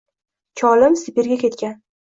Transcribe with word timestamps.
—Cholim 0.61 0.99
Sibirga 1.05 1.41
ketgan. 1.47 1.81